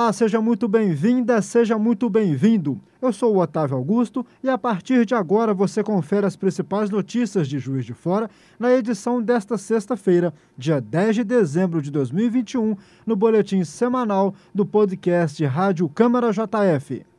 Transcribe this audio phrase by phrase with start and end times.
[0.00, 2.80] Olá, seja muito bem-vinda, seja muito bem-vindo.
[3.02, 7.46] Eu sou o Otávio Augusto e a partir de agora você confere as principais notícias
[7.46, 13.14] de Juiz de Fora na edição desta sexta-feira, dia 10 de dezembro de 2021, no
[13.14, 17.09] boletim semanal do podcast Rádio Câmara JF.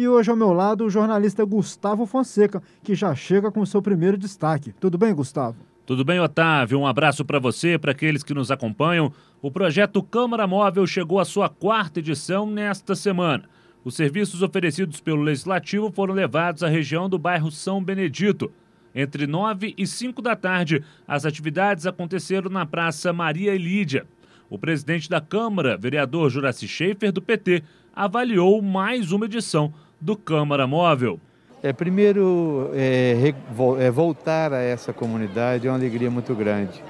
[0.00, 3.82] E hoje ao meu lado o jornalista Gustavo Fonseca, que já chega com o seu
[3.82, 4.72] primeiro destaque.
[4.80, 5.58] Tudo bem, Gustavo?
[5.84, 6.80] Tudo bem, Otávio?
[6.80, 9.12] Um abraço para você, para aqueles que nos acompanham.
[9.42, 13.44] O projeto Câmara Móvel chegou à sua quarta edição nesta semana.
[13.84, 18.50] Os serviços oferecidos pelo Legislativo foram levados à região do bairro São Benedito.
[18.94, 24.06] Entre 9 e 5 da tarde, as atividades aconteceram na Praça Maria Elídia.
[24.48, 27.62] O presidente da Câmara, vereador Juraci Schaefer, do PT,
[27.94, 31.20] avaliou mais uma edição do Câmara Móvel.
[31.62, 33.34] É, primeiro, é,
[33.80, 36.82] é, voltar a essa comunidade é uma alegria muito grande.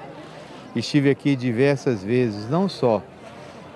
[0.73, 3.03] Estive aqui diversas vezes, não só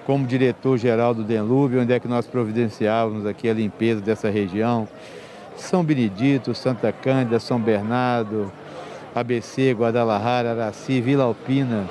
[0.05, 4.87] como diretor-geral do Denlube, onde é que nós providenciávamos aqui a limpeza dessa região,
[5.57, 8.51] São Benedito, Santa Cândida, São Bernardo,
[9.13, 11.89] ABC, Guadalajara, Araci, Vila Alpina,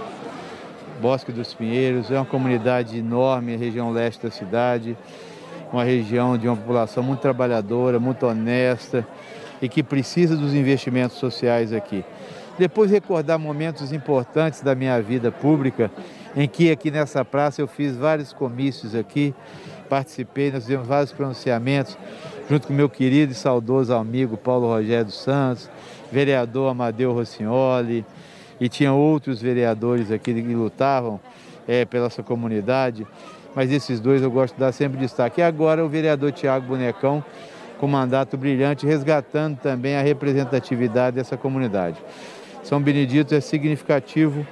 [1.02, 4.96] Bosque dos Pinheiros, é uma comunidade enorme, região leste da cidade
[5.74, 9.06] uma região de uma população muito trabalhadora, muito honesta
[9.60, 12.04] e que precisa dos investimentos sociais aqui.
[12.56, 15.90] Depois recordar momentos importantes da minha vida pública,
[16.36, 19.34] em que aqui nessa praça eu fiz vários comícios aqui,
[19.88, 21.98] participei, nós fizemos vários pronunciamentos,
[22.48, 25.68] junto com meu querido e saudoso amigo Paulo Rogério dos Santos,
[26.12, 28.04] vereador Amadeu Rossignoli,
[28.60, 31.18] e tinha outros vereadores aqui que lutavam
[31.66, 33.04] é, pela sua comunidade
[33.54, 35.40] mas esses dois eu gosto de dar sempre destaque.
[35.40, 37.24] E agora o vereador Tiago Bonecão,
[37.78, 41.96] com mandato brilhante, resgatando também a representatividade dessa comunidade.
[42.62, 44.46] São Benedito é significativo.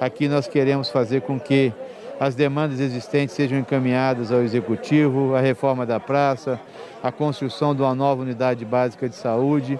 [0.00, 1.72] Aqui nós queremos fazer com que
[2.18, 6.58] as demandas existentes sejam encaminhadas ao Executivo, a reforma da praça,
[7.02, 9.78] a construção de uma nova unidade básica de saúde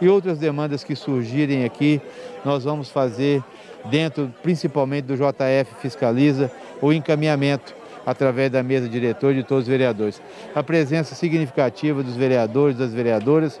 [0.00, 2.00] e outras demandas que surgirem aqui,
[2.44, 3.42] nós vamos fazer
[3.84, 6.50] dentro principalmente do JF Fiscaliza
[6.80, 10.20] o encaminhamento através da mesa diretora de todos os vereadores.
[10.54, 13.60] A presença significativa dos vereadores, das vereadoras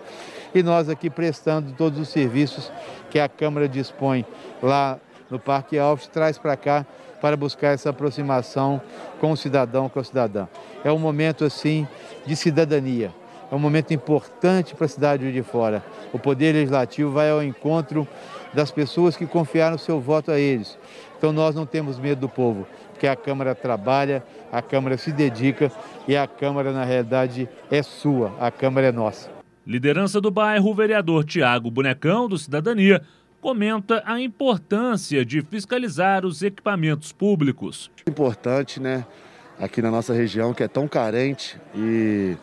[0.54, 2.70] e nós aqui prestando todos os serviços
[3.10, 4.24] que a Câmara dispõe
[4.62, 4.98] lá
[5.30, 6.86] no Parque Alves, traz para cá
[7.20, 8.82] para buscar essa aproximação
[9.20, 10.48] com o cidadão, com a cidadã.
[10.84, 11.86] É um momento assim
[12.26, 13.14] de cidadania.
[13.50, 15.84] É um momento importante para a cidade de Fora.
[16.12, 18.08] O Poder Legislativo vai ao encontro
[18.52, 20.78] das pessoas que confiaram seu voto a eles.
[21.16, 22.66] Então nós não temos medo do povo,
[23.02, 25.72] porque a Câmara trabalha, a Câmara se dedica
[26.06, 29.28] e a Câmara, na realidade, é sua, a Câmara é nossa.
[29.66, 33.02] Liderança do bairro, o vereador Tiago Bonecão, do Cidadania,
[33.40, 37.90] comenta a importância de fiscalizar os equipamentos públicos.
[38.08, 39.04] Importante, né?
[39.58, 42.36] Aqui na nossa região, que é tão carente e,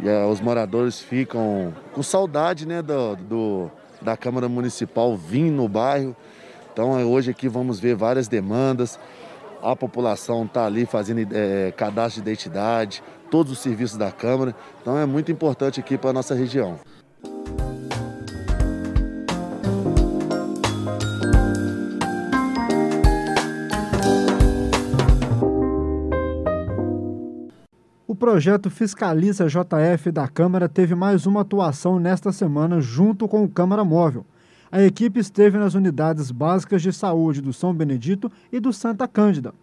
[0.00, 3.70] e uh, os moradores ficam com saudade, né, do, do
[4.00, 6.14] da Câmara Municipal vir no bairro
[6.78, 9.00] então hoje aqui vamos ver várias demandas.
[9.62, 14.54] A população está ali fazendo é, cadastro de identidade, todos os serviços da Câmara.
[14.80, 16.78] Então é muito importante aqui para a nossa região.
[28.06, 33.48] O projeto Fiscaliza JF da Câmara teve mais uma atuação nesta semana junto com o
[33.48, 34.24] Câmara Móvel
[34.70, 39.54] a equipe esteve nas unidades básicas de saúde do São Benedito e do Santa Cândida.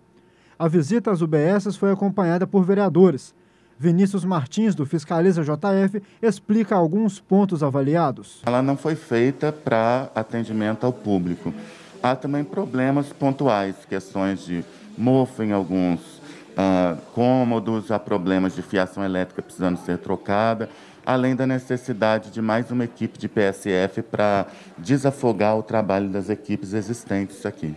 [0.57, 3.35] A visita às UBSs foi acompanhada por vereadores.
[3.77, 8.41] Vinícius Martins, do Fiscaliza JF, explica alguns pontos avaliados.
[8.45, 11.53] Ela não foi feita para atendimento ao público.
[12.01, 14.63] Há também problemas pontuais, questões de
[14.97, 16.14] mofo em alguns
[16.57, 20.69] uh, cômodos, há problemas de fiação elétrica precisando ser trocada
[21.05, 24.47] além da necessidade de mais uma equipe de PSF para
[24.77, 27.75] desafogar o trabalho das equipes existentes aqui.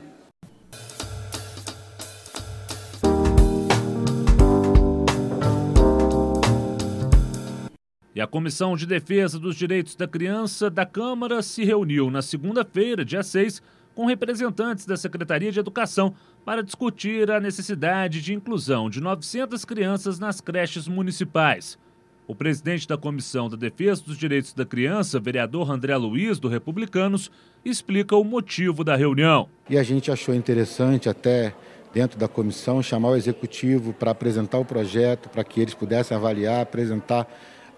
[8.15, 13.05] E a Comissão de Defesa dos Direitos da Criança da Câmara se reuniu na segunda-feira,
[13.05, 13.63] dia 6,
[13.99, 16.15] com representantes da Secretaria de Educação
[16.45, 21.77] para discutir a necessidade de inclusão de 900 crianças nas creches municipais.
[22.25, 27.29] O presidente da Comissão da Defesa dos Direitos da Criança, vereador André Luiz, do Republicanos,
[27.65, 29.49] explica o motivo da reunião.
[29.69, 31.53] E a gente achou interessante, até
[31.93, 36.61] dentro da comissão, chamar o executivo para apresentar o projeto, para que eles pudessem avaliar,
[36.61, 37.27] apresentar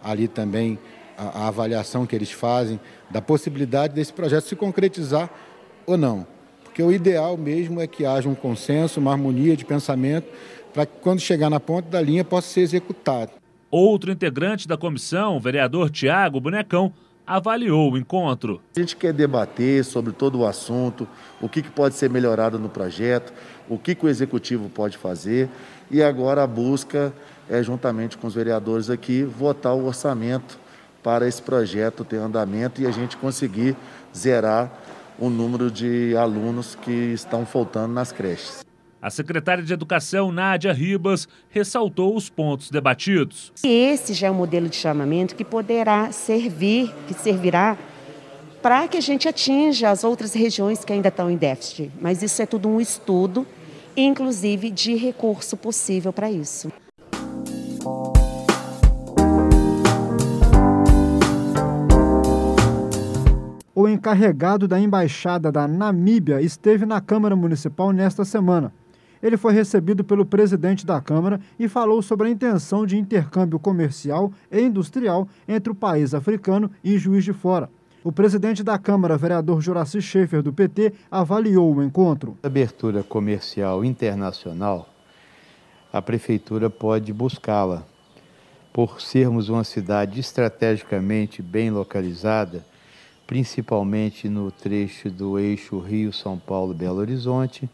[0.05, 0.79] ali também
[1.17, 2.79] a, a avaliação que eles fazem
[3.11, 5.31] da possibilidade desse projeto se concretizar
[5.87, 6.27] ou não.
[6.65, 10.27] Porque o ideal mesmo é que haja um consenso, uma harmonia de pensamento,
[10.73, 13.33] para que quando chegar na ponta da linha possa ser executado.
[13.71, 16.93] Outro integrante da comissão, o vereador Tiago Bonecão,
[17.27, 18.61] avaliou o encontro.
[18.77, 21.07] A gente quer debater sobre todo o assunto,
[21.41, 23.33] o que, que pode ser melhorado no projeto,
[23.69, 25.49] o que, que o executivo pode fazer
[25.91, 27.13] e agora a busca
[27.49, 30.59] é, juntamente com os vereadores aqui, votar o orçamento
[31.03, 33.77] para esse projeto ter andamento e a gente conseguir
[34.17, 34.71] zerar
[35.21, 38.65] o número de alunos que estão faltando nas creches.
[39.03, 43.53] A secretária de Educação, Nádia Ribas, ressaltou os pontos debatidos.
[43.65, 47.79] Esse já é um modelo de chamamento que poderá servir, que servirá
[48.61, 51.91] para que a gente atinja as outras regiões que ainda estão em déficit.
[51.99, 53.47] Mas isso é tudo um estudo,
[53.97, 56.71] inclusive de recurso possível para isso.
[63.91, 68.73] Encarregado da embaixada da Namíbia esteve na Câmara Municipal nesta semana.
[69.23, 74.33] Ele foi recebido pelo presidente da Câmara e falou sobre a intenção de intercâmbio comercial
[74.51, 77.69] e industrial entre o país africano e Juiz de Fora.
[78.03, 82.39] O presidente da Câmara, vereador Juraci Schaefer, do PT, avaliou o encontro.
[82.43, 84.89] Abertura comercial internacional,
[85.93, 87.85] a prefeitura pode buscá-la.
[88.73, 92.65] Por sermos uma cidade estrategicamente bem localizada,
[93.31, 97.71] principalmente no trecho do eixo Rio-São Paulo-Belo Horizonte,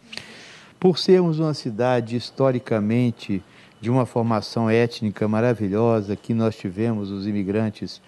[0.78, 3.42] por sermos uma cidade historicamente
[3.80, 8.02] de uma formação étnica maravilhosa, que nós tivemos os imigrantes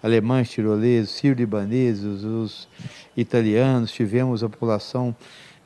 [0.00, 2.68] alemães, tiroleses, sírio-libaneses, os
[3.16, 5.12] italianos, tivemos a população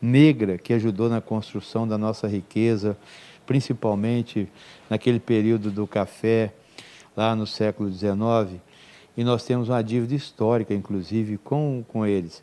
[0.00, 2.96] negra que ajudou na construção da nossa riqueza,
[3.44, 4.48] principalmente
[4.88, 6.54] naquele período do café,
[7.14, 8.58] lá no século XIX,
[9.16, 12.42] e nós temos uma dívida histórica, inclusive, com, com eles.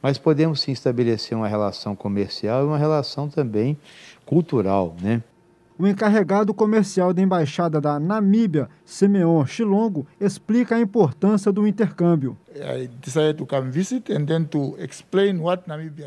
[0.00, 3.76] Mas podemos sim estabelecer uma relação comercial e uma relação também
[4.24, 5.22] cultural, né?
[5.76, 12.38] O encarregado comercial da Embaixada da Namíbia, Simeon Chilongo, explica a importância do intercâmbio.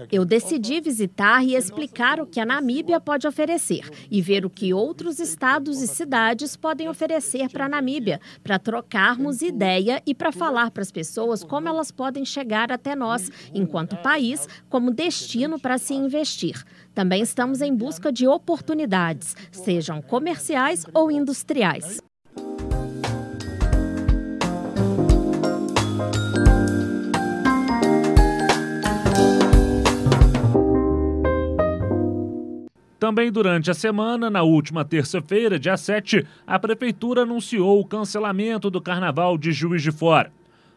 [0.09, 4.73] Eu decidi visitar e explicar o que a Namíbia pode oferecer e ver o que
[4.73, 10.71] outros estados e cidades podem oferecer para a Namíbia, para trocarmos ideia e para falar
[10.71, 15.93] para as pessoas como elas podem chegar até nós, enquanto país, como destino para se
[15.93, 16.63] investir.
[16.95, 22.01] Também estamos em busca de oportunidades, sejam comerciais ou industriais.
[32.99, 38.81] Também durante a semana, na última terça-feira, dia 7, a Prefeitura anunciou o cancelamento do
[38.81, 40.31] Carnaval de Juiz de Fora.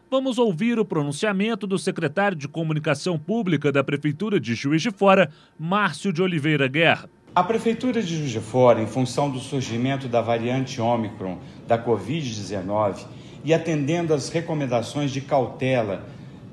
[0.09, 5.31] Vamos ouvir o pronunciamento do secretário de Comunicação Pública da Prefeitura de Juiz de Fora,
[5.59, 7.09] Márcio de Oliveira Guerra.
[7.33, 13.05] A Prefeitura de Juiz de Fora, em função do surgimento da variante Ômicron da Covid-19
[13.45, 16.03] e atendendo às recomendações de cautela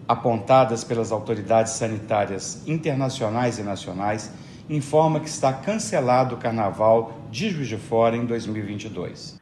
[0.07, 4.33] apontadas pelas autoridades sanitárias internacionais e nacionais,
[4.71, 9.37] informa que está cancelado o Carnaval de Juiz de Fora em 2022.